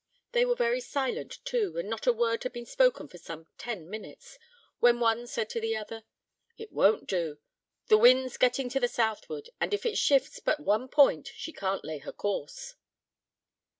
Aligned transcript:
They 0.31 0.45
were 0.45 0.55
very 0.55 0.79
silent, 0.79 1.37
too, 1.45 1.77
and 1.77 1.87
not 1.87 2.07
a 2.07 2.11
word 2.11 2.41
had 2.41 2.51
been 2.53 2.65
spoken 2.65 3.07
for 3.07 3.19
some 3.19 3.45
ten 3.59 3.87
minutes, 3.87 4.39
when 4.79 4.99
one 4.99 5.27
said 5.27 5.47
to 5.51 5.61
the 5.61 5.77
other, 5.77 6.05
"It 6.57 6.71
won't 6.71 7.05
do; 7.07 7.37
the 7.85 7.99
wind's 7.99 8.37
getting 8.37 8.67
to 8.69 8.79
the 8.79 8.87
southward, 8.87 9.51
and 9.59 9.75
if 9.75 9.85
it 9.85 9.99
shifts 9.99 10.39
but 10.39 10.59
one 10.59 10.87
point 10.87 11.27
she 11.35 11.53
can't 11.53 11.85
lay 11.85 11.99
her 11.99 12.13
course." 12.13 12.73